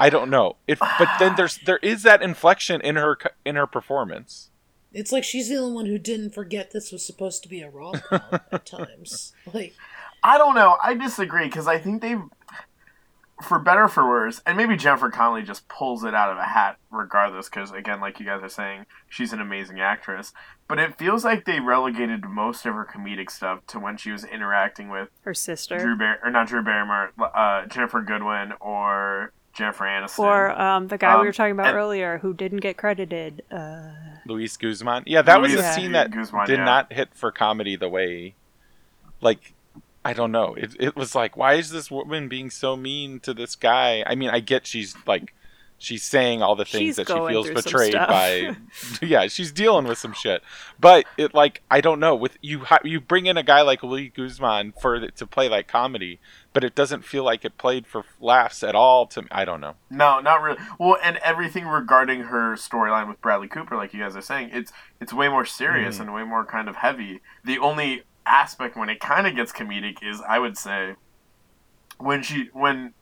[0.00, 0.56] I don't know.
[0.66, 4.50] If but then there's there is that inflection in her in her performance.
[4.92, 7.68] It's like she's the only one who didn't forget this was supposed to be a
[7.70, 9.32] rom com at times.
[9.52, 9.74] Like
[10.22, 10.76] I don't know.
[10.82, 12.20] I disagree because I think they've,
[13.42, 16.44] for better or for worse, and maybe Jennifer Connelly just pulls it out of a
[16.44, 17.48] hat regardless.
[17.48, 20.32] Because again, like you guys are saying, she's an amazing actress.
[20.66, 24.24] But it feels like they relegated most of her comedic stuff to when she was
[24.24, 25.78] interacting with Her sister.
[25.78, 30.18] Drew Bar- or not Drew Barrymore, uh, Ginnifer Goodwin or Jennifer Aniston.
[30.18, 33.44] Or um, the guy we Um, were talking about and- earlier who didn't get credited.
[33.50, 33.90] Uh,
[34.26, 35.04] Luis Guzman.
[35.06, 36.64] Yeah, that was Luis a scene that Guzman, did yeah.
[36.64, 38.34] not hit for comedy the way
[39.22, 39.54] like
[40.04, 40.54] I don't know.
[40.54, 44.02] It it was like why is this woman being so mean to this guy?
[44.06, 45.34] I mean, I get she's like
[45.80, 48.56] she's saying all the things She's that she feels betrayed by
[49.02, 50.42] yeah, she's dealing with some shit.
[50.80, 54.08] But it like I don't know with you you bring in a guy like Lee
[54.08, 56.18] Guzman for to play like comedy,
[56.52, 59.74] but it doesn't feel like it played for laughs at all to I don't know.
[59.90, 60.58] No, not really.
[60.78, 64.72] Well, and everything regarding her storyline with Bradley Cooper, like you guys are saying, it's
[65.00, 66.00] it's way more serious Mhm.
[66.00, 67.20] and way more kind of heavy.
[67.44, 70.94] The only aspect when it kind of gets comedic is, I would say,
[71.98, 72.94] when she when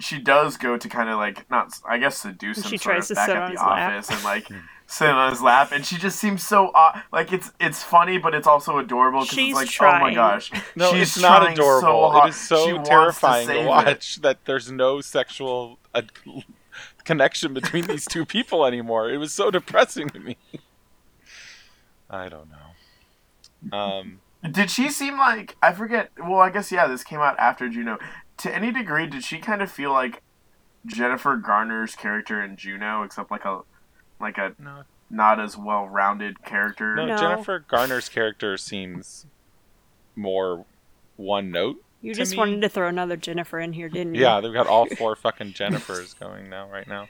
[0.00, 2.94] she does go to kind of like not, I guess, seduce When him she sort
[2.96, 3.92] tries of to back sit at on the his lap.
[3.92, 4.48] office and like
[4.86, 8.34] sit on his lap, and she just seems so uh, like it's it's funny, but
[8.34, 12.12] it's also adorable because She's it's like, oh my gosh, No, she's it's not adorable.
[12.12, 13.68] So it is so She terrifying to, save it.
[13.68, 16.02] watch that there's no sexual uh,
[17.04, 19.10] connection between these two people anymore.
[19.10, 20.36] It was so depressing to me.
[22.10, 23.76] I don't know.
[23.76, 26.10] Um, Did she seem like I forget?
[26.18, 26.86] Well, I guess yeah.
[26.86, 27.98] This came out after Juno.
[28.38, 30.22] To any degree, did she kind of feel like
[30.86, 33.62] Jennifer Garner's character in Juno, except like a
[34.20, 36.94] like a no, not as well-rounded character?
[36.94, 37.16] no, No.
[37.16, 39.26] Jennifer Garner's character seems
[40.14, 40.64] more
[41.16, 41.82] one note.
[42.00, 44.22] you To just me- wanted to throw another Jennifer in here, didn't you?
[44.22, 47.08] Yeah, they've got all four fucking Jennifers going now right now.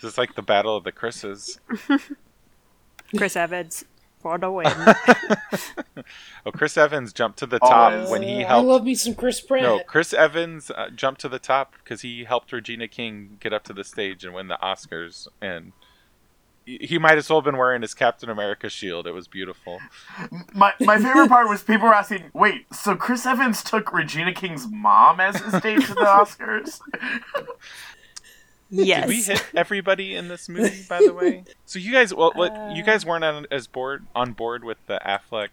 [0.00, 1.60] This is like the battle of the Chris's.
[3.16, 3.84] Chris Evans.
[4.24, 4.66] For the win.
[6.46, 8.10] Oh, Chris Evans jumped to the top Always.
[8.10, 8.68] when he Uh, I helped.
[8.68, 9.62] love me some Chris Pratt.
[9.62, 13.64] No, Chris Evans uh, jumped to the top because he helped Regina King get up
[13.64, 15.72] to the stage and win the Oscars, and
[16.66, 19.06] he he might as well have been wearing his Captain America shield.
[19.06, 19.80] It was beautiful.
[20.52, 24.66] My my favorite part was people were asking, "Wait, so Chris Evans took Regina King's
[24.70, 26.80] mom as his date to the Oscars?"
[28.82, 29.00] yes.
[29.02, 31.44] Did we hit everybody in this movie, by the way?
[31.66, 32.86] So you guys, well, what, you uh.
[32.86, 35.48] guys weren't on as board on board with the Affleck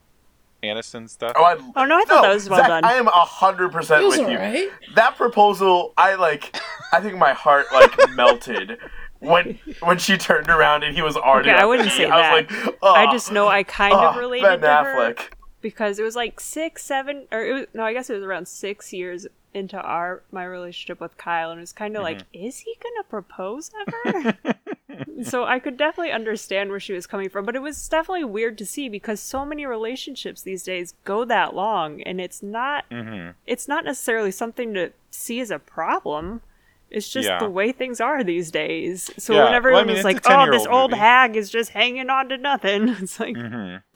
[0.63, 1.33] Aniston stuff.
[1.35, 2.85] Oh, I, Oh, no, I thought that was well Zach, done.
[2.85, 4.25] I am hundred percent with you.
[4.25, 4.69] alright.
[4.95, 6.55] That proposal, I like.
[6.93, 8.77] I think my heart like melted
[9.19, 11.49] when when she turned around and he was already.
[11.49, 12.11] Okay, I wouldn't the say knee.
[12.11, 12.65] I was that.
[12.65, 15.29] like, oh, I just know I kind of oh, related Ben to her Affleck.
[15.61, 18.47] because it was like six, seven, or it was no, I guess it was around
[18.47, 22.75] six years into our my relationship with Kyle, and was kind of like, is he
[22.81, 24.35] gonna propose ever?
[25.23, 28.57] so I could definitely understand where she was coming from, but it was definitely weird
[28.59, 33.29] to see because so many relationships these days go that long, and it's not hmm
[33.45, 36.41] it's not necessarily something to see as a problem.
[36.89, 37.39] It's just Yeah.
[37.39, 39.09] the way things are these days.
[39.17, 41.49] So Yeah, when well, I everyone mean, was like, "Oh, this 10-year-old movie." hag is
[41.49, 43.75] just hanging on to nothing," it's like hmm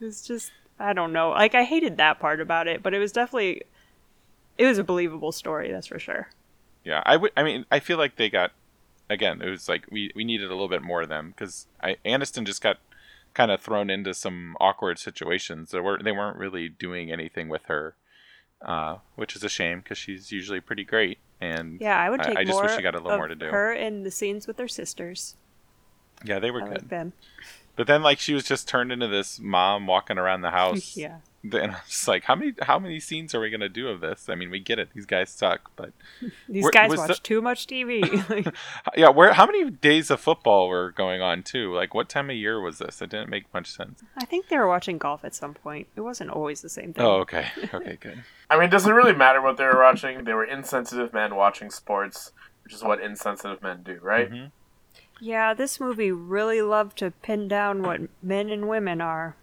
[0.00, 1.30] it's just I don't know.
[1.30, 3.62] Like I hated that part about it, but it was definitely
[4.58, 6.28] it was a believable story, that's for sure.
[6.84, 7.32] Yeah, I would.
[7.36, 8.52] I mean, I feel like they got
[9.08, 9.40] again.
[9.42, 11.66] It was like we we needed a little bit more of them because
[12.04, 12.78] Aniston just got
[13.34, 15.70] kind of thrown into some awkward situations.
[15.70, 17.94] They were they weren't really doing anything with her,
[18.60, 21.18] uh, which is a shame because she's usually pretty great.
[21.40, 23.18] And Yeah, I would I- take I just more wish she got a little of
[23.18, 23.46] more to do.
[23.46, 25.36] her in the scenes with her sisters.
[26.24, 26.72] yeah, they were I good.
[26.78, 27.12] like them.
[27.74, 30.96] But then like she was just turned into this mom walking around the house.
[30.96, 31.18] yeah.
[31.44, 34.28] And I was like, how many how many scenes are we gonna do of this?
[34.28, 35.92] I mean, we get it; these guys suck, but
[36.48, 38.54] These Where- guys watch the- too much TV.
[38.96, 41.74] Yeah, where how many days of football were going on too?
[41.74, 43.02] Like, what time of year was this?
[43.02, 44.02] It didn't make much sense.
[44.16, 45.88] I think they were watching golf at some point.
[45.96, 47.04] It wasn't always the same thing.
[47.04, 48.22] Oh, okay, okay, good.
[48.48, 50.22] I mean, does it really matter what they were watching?
[50.24, 52.30] They were insensitive men watching sports,
[52.62, 54.30] which is what insensitive men do, right?
[54.30, 54.50] Mhm.
[55.20, 59.36] Yeah, this movie really loved to pin down what men and women are.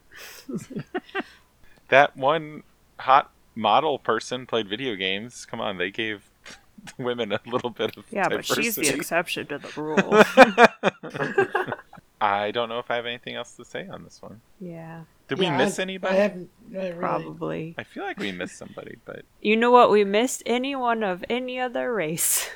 [1.89, 2.63] That one
[2.99, 5.45] hot model person played video games.
[5.45, 6.29] Come on, they gave
[6.97, 10.23] women a little bit of Yeah, but she's the exception to the rule.
[12.21, 14.41] I don't know if I have anything else to say on this one.
[14.59, 16.15] yeah, Did we miss I, anybody?
[16.17, 16.91] I haven't really.
[16.91, 17.75] probably.
[17.77, 19.89] I feel like we missed somebody, but You know what?
[19.89, 22.49] We missed anyone of any other race.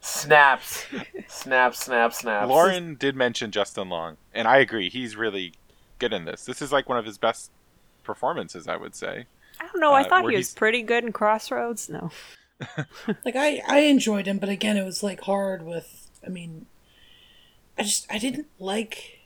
[0.00, 0.86] Snaps,
[1.26, 2.48] snaps, snaps, snaps.
[2.48, 4.88] Lauren did mention Justin Long, and I agree.
[4.88, 5.52] He's really
[5.98, 6.44] good in this.
[6.44, 7.50] This is like one of his best
[8.04, 9.26] performances, I would say.
[9.60, 9.92] I don't know.
[9.92, 11.88] I Uh, thought he was he's- pretty good in Crossroads.
[11.88, 12.10] No.
[13.24, 16.08] Like I, I enjoyed him, but again, it was like hard with.
[16.26, 16.66] I mean,
[17.78, 19.20] I just I didn't like.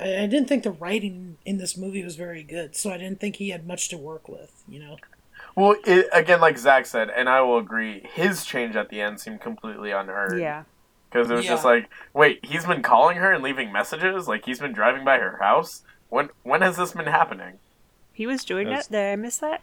[0.00, 3.20] I I didn't think the writing in this movie was very good, so I didn't
[3.20, 4.62] think he had much to work with.
[4.66, 4.96] You know.
[5.56, 9.20] Well, it, again, like Zach said, and I will agree, his change at the end
[9.20, 10.38] seemed completely unheard.
[10.40, 10.62] Yeah.
[11.10, 14.28] Because it was just like, wait, he's been calling her and leaving messages?
[14.28, 15.82] Like, he's been driving by her house?
[16.10, 17.58] When when has this been happening?
[18.12, 18.92] He was doing That's- that.
[18.92, 19.62] Did I miss that?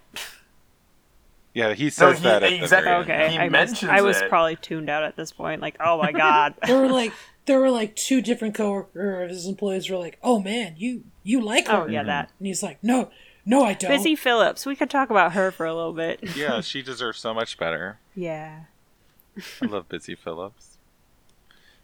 [1.53, 2.91] Yeah, he says he- that at exactly.
[2.91, 3.31] Okay.
[3.31, 4.29] He I was, mentions I was it.
[4.29, 5.62] probably tuned out at this point.
[5.62, 6.55] Like, oh my god.
[6.67, 7.13] There were like
[7.45, 11.41] there were like two different coworkers, of his employees were like, "Oh man, you you
[11.41, 12.31] like her?" oh yeah, that.
[12.39, 13.10] And he's like, "No,
[13.45, 14.65] no, I don't." Busy Philipps.
[14.65, 16.19] We could talk about her for a little bit.
[16.36, 17.99] Yeah, she deserves so much better.
[18.15, 18.62] Yeah.
[19.62, 20.77] I love Busy Philipps.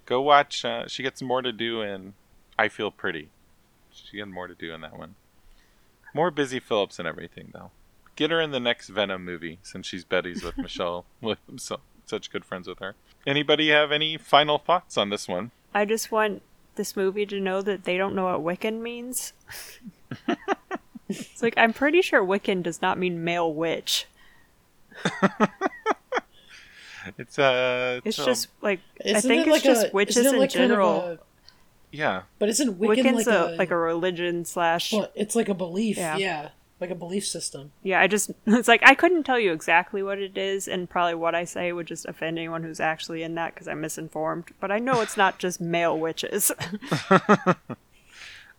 [0.06, 0.65] Go watch.
[0.65, 2.13] Uh, she gets more to do in
[2.60, 3.30] I Feel Pretty.
[3.93, 5.15] She had more to do in that one.
[6.13, 7.71] More Busy Philipps and everything, though.
[8.15, 12.32] Get her in the next Venom movie since she's Betty's with Michelle Williams, so such
[12.32, 12.95] good friends with her.
[13.25, 15.51] Anybody have any final thoughts on this one?
[15.73, 16.41] I just want
[16.75, 19.34] this movie to know that they don't know what Wiccan means.
[21.10, 24.06] it's like I'm pretty sure Wiccan does not mean male witch.
[27.17, 30.32] It's uh, It's um, just like I think it it's like just a- witches isn't
[30.32, 30.99] it in like kind of general.
[31.01, 31.19] a-
[31.93, 32.23] yeah.
[32.39, 35.53] but isn't Wiccan Wiccan's like a, a, like a religion slash well, it's like a
[35.53, 36.17] belief, Yeah.
[36.17, 36.49] yeah.
[36.82, 37.71] like a belief system.
[37.84, 38.01] yeah.
[38.01, 41.34] I just it's like I couldn't tell you exactly what it is, and probably what
[41.36, 44.45] I say would just offend anyone who's actually in that because I'm misinformed.
[44.60, 46.51] But I know it's not just male witches.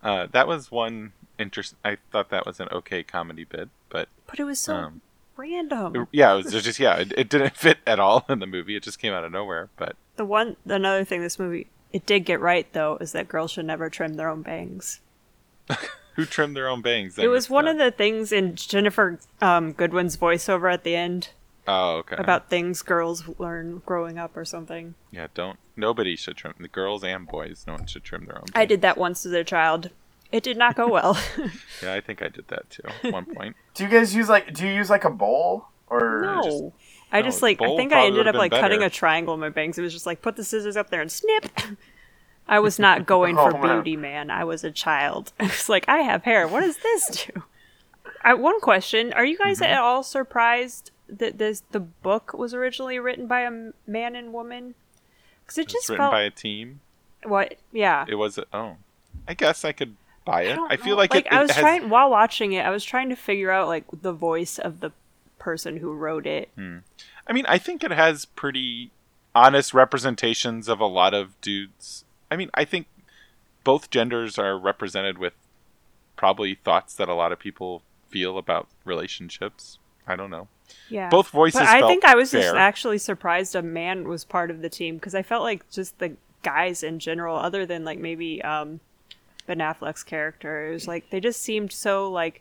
[0.02, 1.74] Uh, that was one interest.
[1.82, 5.00] I thought that was an okay comedy bit, but but it was so Um,
[5.36, 6.06] random.
[6.12, 8.76] yeah, it was just yeah, it, it didn't fit at all in the movie.
[8.76, 9.70] It just came out of nowhere.
[9.78, 13.52] But The one another thing this movie it did get right though is that girls
[13.52, 15.00] should never trim their own bangs.
[16.16, 17.18] who trimmed their own bangs?
[17.18, 21.30] it was one of the things in Jennifer um, Goodwin's voiceover at the end
[21.66, 22.16] Oh, okay.
[22.18, 24.94] about things girls learn growing up or something.
[25.10, 25.58] yeah, don't.
[25.76, 27.64] Nobody should trim the girls and boys.
[27.66, 28.44] No one should trim their own.
[28.54, 29.88] I did that once as a child.
[30.30, 31.16] It did not go well.
[31.82, 32.82] Yeah, I think I did that too.
[33.02, 33.56] At one point.
[33.74, 34.52] Do you guys use like?
[34.54, 36.22] Do you use like a bowl or?
[36.44, 36.72] just- no.
[37.14, 39.40] I No, just like I think I ended up like been cutting a triangle in
[39.40, 39.78] my bangs.
[39.78, 41.46] It was just like put the scissors up there and snip.
[42.46, 43.82] I was not going Oh, for man.
[43.82, 44.30] beauty, man.
[44.30, 45.32] I was a child.
[45.40, 46.46] I was like, I have hair.
[46.46, 47.42] What does this do?
[48.22, 49.44] I, one question: Are you Mm-hmm.
[49.48, 54.32] guys at all surprised that this the book was originally written by a man and
[54.32, 54.74] woman?
[55.44, 56.80] Because it It's just written felt by a team.
[57.24, 57.54] what?
[57.72, 58.04] Yeah.
[58.08, 58.38] It was.
[58.52, 58.76] Oh,
[59.28, 60.54] I guess I could buy it.
[60.56, 60.96] don't I, feel know.
[60.96, 62.64] like, it, I it was has, trying while watching it.
[62.64, 64.90] I was trying to figure out like the voice of the
[65.44, 66.48] person who wrote it.
[66.56, 68.90] I mean, I think it has pretty
[69.34, 72.06] honest representations of a lot of dudes.
[72.30, 72.86] I mean, I think
[73.62, 75.34] both genders are represented with
[76.16, 79.78] probably thoughts that a lot of people feel about relationships.
[80.06, 80.48] I don't know.
[80.88, 81.10] Yeah.
[81.10, 81.60] Both voices.
[81.60, 84.96] But I think I was just actually surprised a man was part of the team
[84.96, 88.80] because I felt like just the guys in general, other than like maybe um,
[89.46, 92.40] Ben Affleck's character, it was like they just seemed so like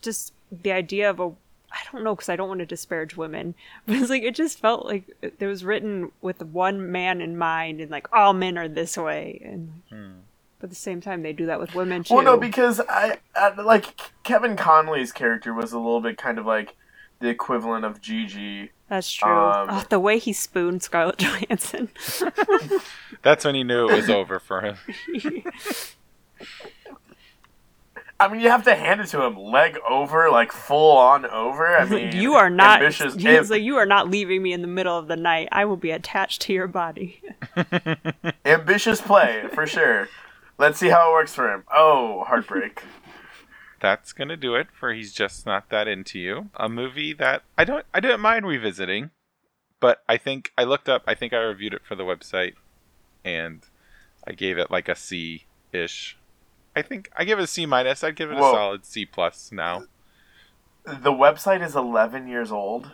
[0.00, 1.32] just the idea of a
[1.70, 3.54] I don't know because I don't want to disparage women,
[3.86, 7.36] but it's like it just felt like it it was written with one man in
[7.36, 10.10] mind and like all men are this way, and Hmm.
[10.58, 12.14] but at the same time they do that with women too.
[12.14, 16.46] Well, no, because I, I like Kevin Connolly's character was a little bit kind of
[16.46, 16.74] like
[17.20, 18.70] the equivalent of Gigi.
[18.88, 19.30] That's true.
[19.30, 21.90] um, oh, the way he spooned Scarlett Johansson.
[23.22, 24.76] That's when he knew it was over for him.
[28.20, 31.76] I mean, you have to hand it to him, leg over, like full on over.
[31.76, 32.80] I mean, you are not.
[32.80, 33.14] ambitious.
[33.18, 35.48] He's like, you are not leaving me in the middle of the night.
[35.52, 37.22] I will be attached to your body.
[38.44, 40.08] ambitious play for sure.
[40.58, 41.62] Let's see how it works for him.
[41.72, 42.82] Oh, heartbreak.
[43.80, 46.50] That's gonna do it for he's just not that into you.
[46.56, 49.10] A movie that I don't I didn't mind revisiting,
[49.78, 51.04] but I think I looked up.
[51.06, 52.54] I think I reviewed it for the website,
[53.24, 53.62] and
[54.26, 56.17] I gave it like a C ish.
[56.78, 58.04] I think I give it a C minus.
[58.04, 58.50] I'd give it Whoa.
[58.50, 59.84] a solid C plus now.
[60.84, 62.92] the website is 11 years old.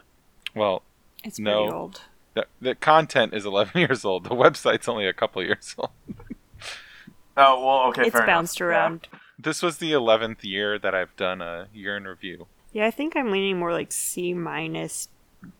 [0.54, 0.82] Well,
[1.22, 1.62] It's No.
[1.64, 2.00] pretty old.
[2.34, 4.24] the, the content is 11 years old.
[4.24, 5.90] The website's only a couple years old.
[7.36, 8.02] Oh well, okay.
[8.02, 8.70] it's fair bounced enough.
[8.70, 8.76] Yeah.
[8.78, 9.08] around.
[9.38, 12.46] This was the 11th year that I've done a year in review.
[12.72, 12.86] Yeah.
[12.86, 15.08] I think I'm leaning more like C minus,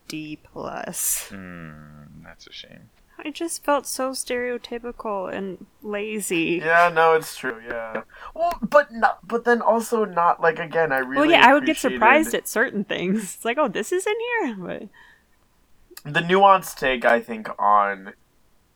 [0.07, 1.27] D plus.
[1.29, 2.89] Hmm, that's a shame.
[3.17, 6.61] I just felt so stereotypical and lazy.
[6.63, 7.61] Yeah, no, it's true.
[7.65, 8.03] Yeah.
[8.33, 9.25] Well, but not.
[9.27, 10.91] But then also not like again.
[10.91, 11.15] I really.
[11.15, 13.35] well, yeah, I would get surprised at certain things.
[13.35, 14.55] It's like, oh, this is in here.
[14.55, 17.05] But the nuanced take.
[17.05, 18.13] I think on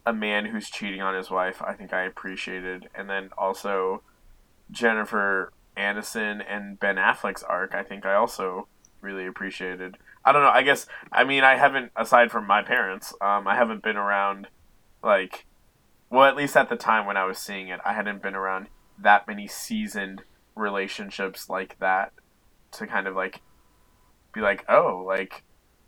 [0.05, 1.61] a man who's cheating on his wife.
[1.61, 4.01] I think I appreciated, and then also
[4.71, 7.75] Jennifer Aniston and Ben Affleck's arc.
[7.75, 8.67] I think I also
[9.01, 9.97] really appreciated.
[10.25, 10.49] I don't know.
[10.49, 13.13] I guess I mean I haven't aside from my parents.
[13.21, 14.47] Um, I haven't been around
[15.03, 15.45] like,
[16.09, 18.67] well, at least at the time when I was seeing it, I hadn't been around
[19.01, 20.23] that many seasoned
[20.55, 22.11] relationships like that
[22.73, 23.41] to kind of like
[24.33, 25.43] be like, oh, like,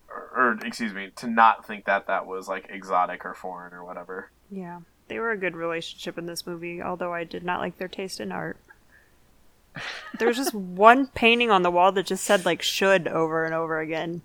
[0.10, 3.84] or, or excuse me, to not think that that was like exotic or foreign or
[3.84, 4.32] whatever.
[4.50, 6.82] yeah, they were a good relationship in this movie.
[6.82, 8.58] Although I did not like their taste in art.
[10.20, 13.54] There was just one painting on the wall that just said like "should" over and
[13.54, 14.22] over again.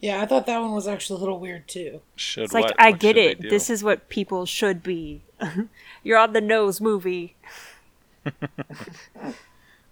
[0.00, 2.00] Yeah, I thought that one was actually a little weird too.
[2.16, 2.74] Should It's like what?
[2.78, 3.40] I What get it.
[3.40, 5.22] This is what people should be.
[6.02, 7.36] You're on the nose movie.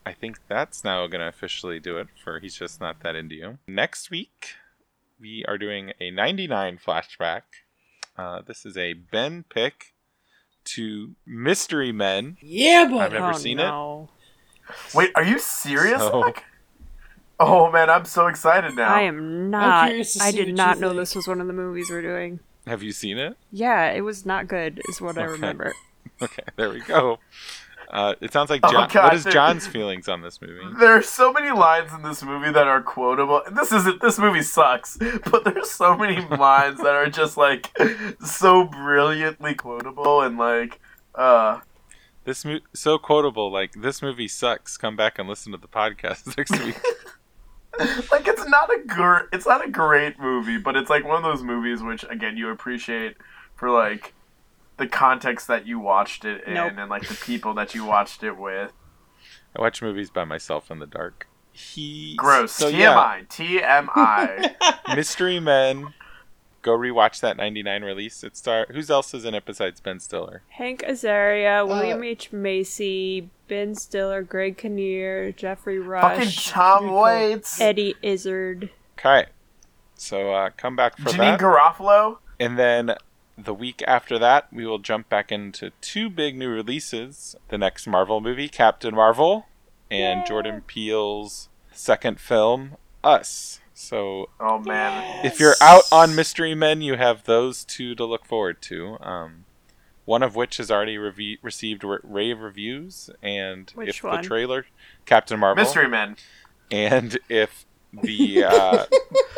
[0.07, 3.35] I think that's now going to officially do it for He's Just Not That Into
[3.35, 3.59] You.
[3.67, 4.55] Next week,
[5.21, 7.43] we are doing a 99 flashback.
[8.17, 9.93] Uh, this is a Ben pick
[10.65, 12.37] to Mystery Men.
[12.41, 13.65] Yeah, but I've never oh, seen it.
[13.65, 14.09] no.
[14.95, 16.01] Wait, are you serious?
[16.01, 16.45] So- Zach?
[17.43, 18.95] Oh man, I'm so excited now.
[18.95, 19.87] I am not.
[19.89, 21.01] curious to I did what not you know think.
[21.01, 22.39] this was one of the movies we're doing.
[22.67, 23.35] Have you seen it?
[23.51, 25.75] Yeah, it was not good, is what I remember.
[26.23, 27.19] Okay, there we go.
[27.91, 28.89] Uh, it sounds like Oh, John.
[28.93, 30.61] God, what is John's feelings on this movie?
[30.79, 33.43] There are so many lines in this movie that are quotable.
[33.51, 34.01] This isn't.
[34.01, 34.97] This movie sucks,
[35.31, 37.71] but there's so many lines that are just like
[38.25, 40.79] so brilliantly quotable and like,
[41.17, 41.61] uh,
[42.25, 43.51] This mo- so quotable.
[43.51, 44.77] Like this movie sucks.
[44.77, 46.77] Come back and listen to the podcast next week.
[48.13, 51.23] like it's not a gr- It's not a great movie, but it's like one of
[51.23, 53.17] those movies which again you appreciate
[53.57, 54.15] for like
[54.81, 56.73] the context that you watched it in Nope.
[56.77, 58.73] and like the people that you watched it with.
[59.57, 61.29] I watch movies by myself in the dark.
[61.53, 62.53] He Gross.
[62.53, 63.87] So yeah, TMI.
[63.89, 64.97] TMI.
[64.97, 65.95] Mystery Men.
[66.63, 68.23] Go rewatch that '99 release.
[68.23, 68.67] It star.
[68.71, 70.43] Who's else is in it besides Ben Stiller?
[70.51, 72.33] Hank Azaria, William Uh, H.
[72.33, 77.61] Macy, Ben Stiller, Greg Kinnear, Geoffrey Fucking Rush, Tom Waits.
[77.61, 78.69] Eddie Izzard.
[78.99, 79.27] Okay.
[79.95, 81.41] So uh, come back for Janeane that.
[81.41, 82.19] Garofalo.
[82.39, 82.95] And then
[83.39, 87.87] the week after that, we will jump back into two big new releases the next
[87.87, 89.47] Marvel movie, Captain Marvel,
[89.91, 93.61] and Jordan Peele's second film, Us.
[93.75, 98.27] So Oh man, if you're out on Mystery Men, you have those two to look
[98.27, 98.99] forward to.
[99.01, 99.47] Um,
[100.05, 104.21] one of which has already reve- received r- rave reviews, and Which if one?
[104.21, 104.67] the trailer,
[105.07, 106.17] Captain Marvel, Mystery Men.
[106.71, 108.85] and if the uh,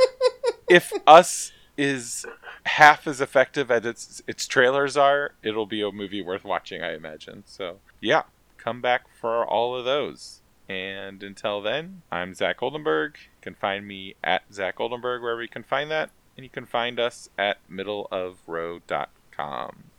[0.68, 2.26] if Us is
[2.64, 6.94] half as effective as its its trailers are, it'll be a movie worth watching, I
[6.94, 7.44] imagine.
[7.46, 8.22] So yeah,
[8.58, 10.40] come back for all of those.
[10.68, 13.16] And until then, I'm Zach Oldenburg.
[13.16, 16.66] You can find me at Zach Oldenburg wherever you can find that, and you can
[16.66, 19.12] find us at middleofrow.com.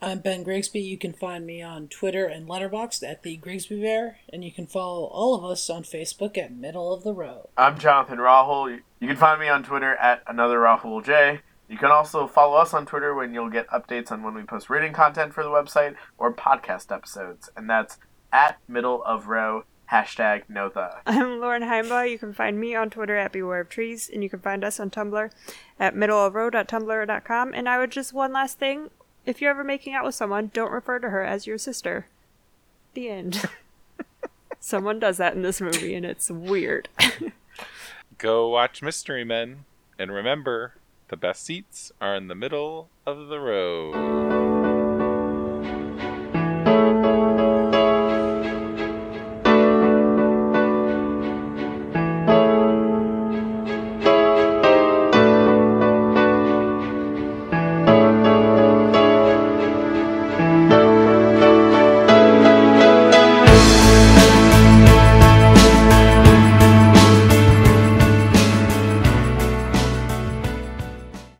[0.01, 0.79] I'm Ben Grigsby.
[0.81, 4.65] You can find me on Twitter and Letterboxd at the Grigsby Bear, and you can
[4.65, 7.49] follow all of us on Facebook at Middle of the Row.
[7.57, 8.79] I'm Jonathan Rahul.
[8.99, 11.41] You can find me on Twitter at another Rahul J.
[11.67, 14.69] You can also follow us on Twitter when you'll get updates on when we post
[14.69, 17.97] reading content for the website or podcast episodes, and that's
[18.31, 21.01] at middle of row hashtag notha.
[21.05, 22.09] I'm Lauren Heimbaugh.
[22.09, 24.79] You can find me on Twitter at Beware of Trees, and you can find us
[24.79, 25.31] on Tumblr
[25.79, 27.53] at middleofrow.tumblr.com.
[27.53, 28.89] And I would just one last thing:
[29.25, 32.07] if you're ever making out with someone, don't refer to her as your sister.
[32.93, 33.45] The end.
[34.59, 36.87] Someone does that in this movie, and it's weird.
[38.17, 39.65] Go watch Mystery Men,
[39.99, 40.75] and remember,
[41.13, 44.52] the best seats are in the middle of the row.